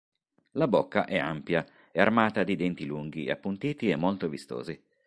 La 0.53 0.67
bocca 0.67 1.05
è 1.05 1.19
ampia 1.19 1.63
e 1.91 2.01
armata 2.01 2.43
di 2.43 2.55
denti 2.55 2.85
lunghi, 2.87 3.29
appuntiti 3.29 3.89
e 3.91 3.95
molto 3.95 4.29
vistosi. 4.29 4.83